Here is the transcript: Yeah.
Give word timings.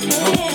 Yeah. 0.00 0.47